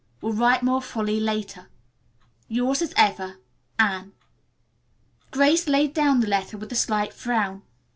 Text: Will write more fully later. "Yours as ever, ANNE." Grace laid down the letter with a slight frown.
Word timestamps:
Will 0.19 0.33
write 0.33 0.63
more 0.63 0.81
fully 0.81 1.19
later. 1.19 1.67
"Yours 2.47 2.81
as 2.81 2.91
ever, 2.97 3.37
ANNE." 3.77 4.13
Grace 5.29 5.67
laid 5.67 5.93
down 5.93 6.21
the 6.21 6.27
letter 6.27 6.57
with 6.57 6.71
a 6.71 6.75
slight 6.75 7.13
frown. 7.13 7.61